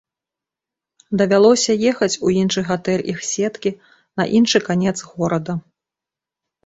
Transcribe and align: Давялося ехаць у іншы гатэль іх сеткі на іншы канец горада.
Давялося 1.21 1.75
ехаць 1.91 2.17
у 2.29 2.33
іншы 2.43 2.65
гатэль 2.71 3.05
іх 3.15 3.19
сеткі 3.35 3.75
на 4.23 4.29
іншы 4.41 4.59
канец 4.69 4.95
горада. 5.13 5.53